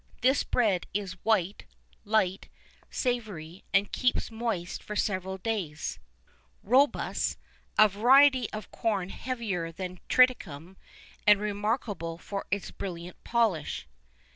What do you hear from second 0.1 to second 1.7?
This bread is white,